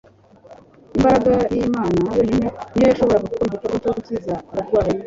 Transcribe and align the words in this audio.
Imbaraga 0.97 1.31
y'Imana 1.55 1.95
yonyine 2.17 2.47
ni 2.73 2.81
yo 2.83 2.87
yashoboraga 2.89 3.25
gukora 3.27 3.45
igikorwa 3.49 3.77
cyo 3.85 3.91
gukiza 3.97 4.33
abarwayi 4.51 4.97